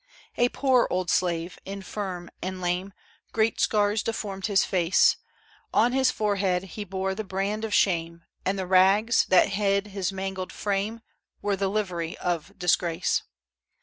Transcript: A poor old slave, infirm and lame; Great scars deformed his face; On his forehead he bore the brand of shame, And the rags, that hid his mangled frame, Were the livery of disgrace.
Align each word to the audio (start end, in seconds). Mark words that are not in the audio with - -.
A 0.35 0.49
poor 0.49 0.87
old 0.89 1.11
slave, 1.11 1.59
infirm 1.63 2.31
and 2.41 2.59
lame; 2.59 2.91
Great 3.33 3.59
scars 3.59 4.01
deformed 4.01 4.47
his 4.47 4.63
face; 4.63 5.17
On 5.75 5.91
his 5.91 6.09
forehead 6.09 6.63
he 6.73 6.83
bore 6.83 7.13
the 7.13 7.23
brand 7.23 7.63
of 7.63 7.71
shame, 7.71 8.23
And 8.43 8.57
the 8.57 8.65
rags, 8.65 9.25
that 9.29 9.49
hid 9.49 9.89
his 9.93 10.11
mangled 10.11 10.51
frame, 10.51 11.01
Were 11.43 11.55
the 11.55 11.67
livery 11.69 12.17
of 12.17 12.57
disgrace. 12.57 13.21